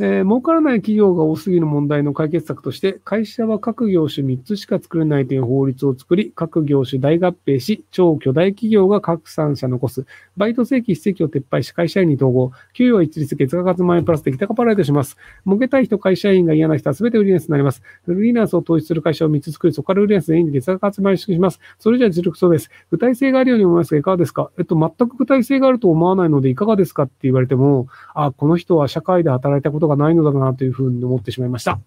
[0.00, 10.04] えー、儲からない企業が多すぎる問題の解決策として、会社は各業種3つしか作れないという法律を作り、各業種大合併し、超巨大企業が各産社残す、
[10.36, 15.16] バイト正規非正規を撤廃し、会社員に統合、給与は一律月額万円プラスできたかパライトします。
[15.46, 17.80] 儲けたい人、会社員が嫌な人は全てフリーランスになります。
[18.04, 21.60] フリーランスを投資する会社を3つ作り、そこからフリーランス全員で月額集まりします。
[21.78, 22.68] それじゃ実力そうです。
[22.90, 24.50] 具体性があるように思いますが、いかがですか？
[24.58, 31.78] えっと、全く具体性があると思わないので、いかがですかって言われても、あ、この人は社会で働いたことがないのだなとというふうに思ってしまいました。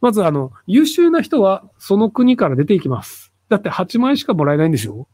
[0.00, 3.32] まず、あの、優秀な人はその国から出ていきます。
[3.48, 5.08] だって8万円しかもらえないんでしょ？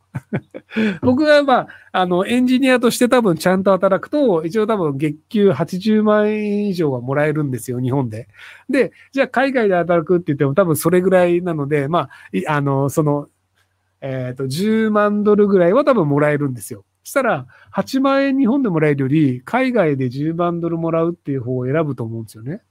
[1.03, 8.29] 僕が、まあ、あの、エンジニアとして多分ちゃんと働くと、一応多分月給80万円以上はもらえるんですよ、日本で。
[8.69, 12.09] で、じゃあ海外で働くって言っても多分それぐらいなので、ま
[12.49, 13.29] あ、あの、その、
[14.01, 16.85] えっ、ー、と、10万ドルぐらいは多分もらえるんですよ。
[17.05, 22.63] したら、8万円日本でもらえるより、海外で10万ドルもらうっていう方を選ぶと思うんですよね。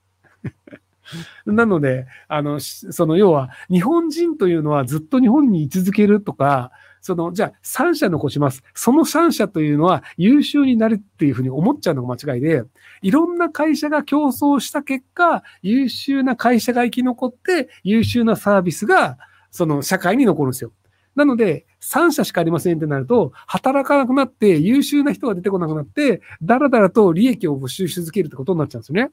[1.46, 8.62] なので、あの、その要は、日本人というのはずっと日本に居続けるとか、その、じゃあ3社残します。
[8.74, 12.62] その3社というのは優秀になるっていうふうに思っちゃうのが間違いで、
[13.02, 19.18] いろんな会社が競争した結果、優秀な会社が生き残って、優秀なサービスが、
[19.50, 20.72] その社会に残るんですよ。
[21.14, 29.10] なので、3社しかありませんってなると、働かなくなって優秀な人が出てこなくなって、だらだらと利益を募集し続けるってことになっちゃうんですよね。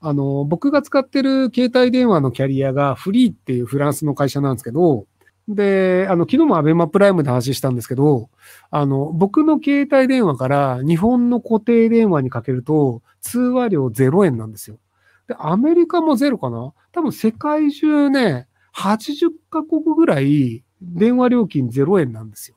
[0.00, 5.06] あの、僕が使ってる携帯電話のキャリアがフリーっていうフランスの会社なんですけど、
[5.48, 8.30] で、あの、昨日もアベマプライムで話したんですけど、
[8.70, 14.78] あの、僕の携帯電話から日本の固定電話にかけると、通話料0円なんですよ。
[15.26, 16.72] で、アメリカもゼロかな？
[16.92, 22.56] 多分世界中ね、80カ国ぐらい電話料金0円なんですよ。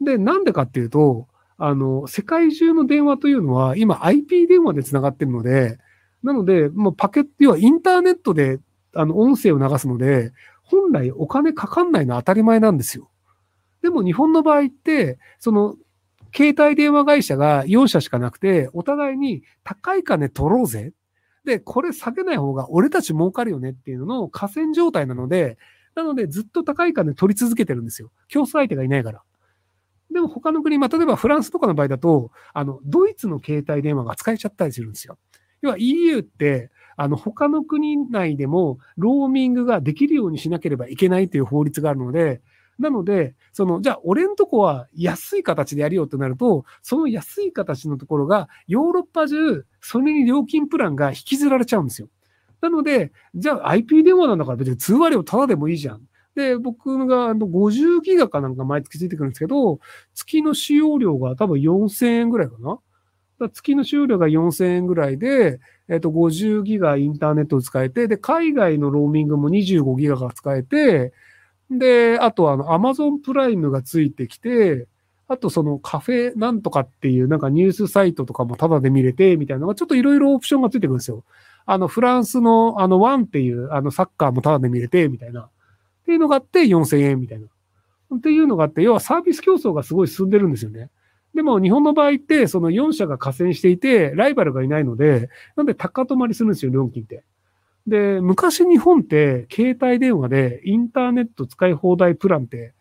[0.00, 5.78] で、なんでかっていうと、あの、世界中の電話というのは今 IP 電話で繋がってるので、
[6.22, 8.58] なので、もうパケット、要はインターネットで、
[8.94, 13.10] あの、音声を流すので、本来お金かかんないのは当たり前なんですよ。
[13.82, 15.76] でも日本の場合って、その、
[16.34, 20.92] 携帯電話会社が4社しかなくて、お互いに高い金取ろうぜ。
[21.44, 25.58] で、これ下げない方が俺たち儲かるよねっていうのの河川状態なので、
[25.94, 28.10] なのでずっと高い金取り続けてるんですよ。
[28.28, 29.22] 競争相手がいないから。
[30.10, 35.18] でも他の国、まあ、例えばフランスとかの場合だと、あの、ドイツの携帯電話が使えちゃったりするんですよ。
[35.62, 42.40] 要は EU って、あの、他の国内でもローミングができるようにしなければいけないという法律があるので、
[42.78, 52.08] なので、その、じゃあ、俺んとこは安い形でやるよってなると、その安い形のところが、ヨーロッパ中、それに料金プランが引きずられちゃうんですよ。
[52.64, 56.00] なので、じゃあ IP 電話なんだから別に通話料タダでもいいじゃん。
[56.34, 59.80] で、僕が50ギガかなんか毎月ついてくるんですけど、
[60.14, 62.78] 月の使用量が多分4000円ぐらいかな。
[63.38, 71.12] だ月の使用量が4000円ぐらいで、えっと、50ギガインターネットを使えて、で、海外のローミングも25ギガが使えて、
[71.70, 74.88] で、あとあの、アマゾンプライムがついてきて、
[75.28, 81.24] あとそのカフェなんとかっていうなんかニュースサイトとかもタダで見れて、みたいなのがちょっといろいろオプションがついてくるんですよ。
[81.66, 85.42] あの、フランスのあの、ワンっていうあの、サッカーもタダで見れて、みたいな。
[85.42, 85.48] っ
[86.04, 87.46] ていうのがあって4000円みたいな。
[88.16, 90.90] っていうのがあって、要はサービス競争がすごい進んでるんですよね。
[91.34, 97.24] でも日本の場合って、その4社が加戦していて、ライバルがいないので、なんで高止まりするんですよ、料金って。
[97.86, 102.72] で、昔日本って携帯電話でインターネット使い放題プランって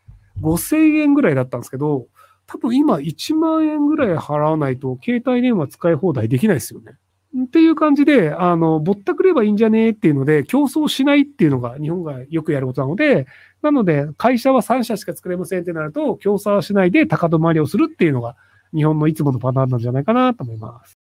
[0.42, 2.08] 5000円ぐらいだったんですけど、
[2.46, 6.94] 多分今1万円ぐらい払わないと携帯電話使い放題できないですよね。
[7.36, 13.26] っていう感じで、あの、ぼったくればいいんじゃねえっていうので、競争しないっていうのが日本がよくやることなので、
[13.64, 18.36] なので、会社は3社しか作れませんってなると、競争はしないで高止まりをするっていうのが、
[18.74, 21.03] 日本のいつものパターンなんじゃないかなと思います。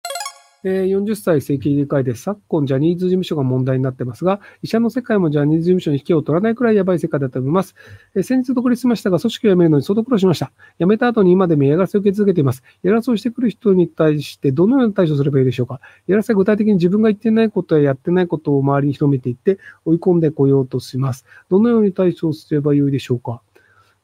[0.64, 7.74] え40歳正規理解で昨今ジャニーズ事務所が問題になってますが、医者の世界もジャニーズ事務所に引きを取らないくらいやばい世界だと思います。
[8.14, 10.52] え先日独立しましたが、組織を辞めるのに相当苦労しました。
[10.78, 12.62] 辞めた後に今でも嫌がらせを受け続けています。
[12.82, 21.24] 嫌がらせをしてくる人に対してどのような対処すればいいでしょうか嫌がらせは具体的に自分が言ってないことややってないことを周りに広めていって追い込んでこようとします。
[21.48, 23.42] どのように対処すればよいでしょうか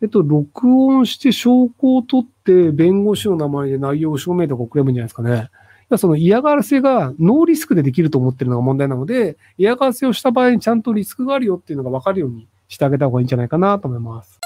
[0.02, 5.50] えっと、録音して証拠を取って、弁護士の名前で内容を証明とか送ればいいんじゃないですかね。
[5.96, 14.40] その嫌がらせがノーリスクでできると思ってるのが問題なので、嫌がらせをした場合にちゃんとリスクがあるよっていうのが分かるようにしてあげた方がいいんじゃないかなと思います。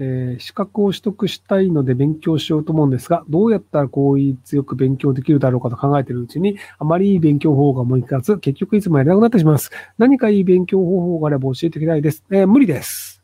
[0.00, 9.70] えー、資格を取得したいので勉強しようと思うんですが、どうやったら効率よく勉強できるだろうかと考えているうちに、あまりいい勉強方法が思いつかず、結局いつもやれなくなってしまいます。
[9.98, 12.24] 何かいい勉強方法があれば教えていきたいです。
[12.30, 13.22] えー、無理です。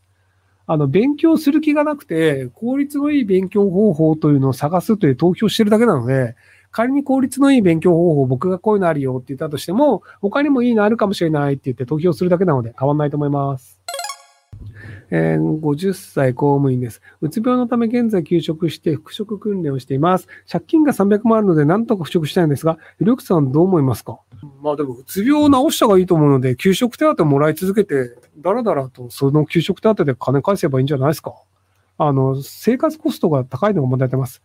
[0.67, 6.35] あの、勉強する気がなくて、効率のいい勉強方法というのを探すという投票してるだけなので、
[6.75, 13.79] 仮に効率のいい勉強方法、僕がこういうのあるよって言ったとしても、他にもいいのあるかもしれないって言って投票するだけなので変わんないと思います。
[15.09, 17.01] えー50歳公務員です。
[17.21, 20.27] うつ病のため現在休職して復職訓練をしています。
[20.51, 24.19] 借金が300万あるので何とか復職したいんですが、ひろゆきさんどう思いますか？
[24.61, 31.35] まあでも、うつ病を治した方がいいと思うので、休職手当もらい続けて、だらだらとその休職手当で金返せばいいんじゃないですか？
[31.97, 34.41] あの、生活コストが高いのが問題出ます。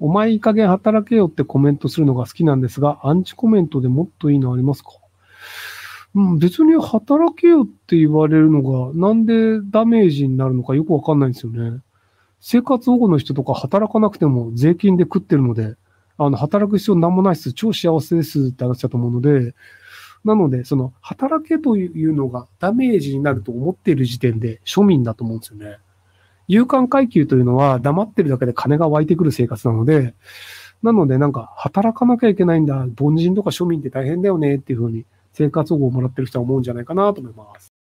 [0.00, 4.90] お前いい加減働けよってコメントするのが好きなんですが、アンチコメントでもっといいのありますか？
[6.14, 11.80] うん、別に働けよって言われるのが、なんでダメージになるのかよくわかんないんですよね。
[12.40, 15.74] 生活保護の人とか働かなくても税金で食ってるので、
[16.16, 17.52] あの、働く必要なんもないです。
[17.52, 19.54] 超幸せですって話だと思うので、
[20.24, 25.78] なので、その、働けというのがダメージになると思っている時点で庶民だと思うんですよね。
[26.48, 30.14] 有感階級というのは黙ってるだけで金が湧いてくる生活なので、
[30.82, 37.77] なのでなんか働かなきゃいけないんだ、凡人とか庶民って大変だよねっていうふうに生活保護をもらってる人は思うんじゃないかなと思います。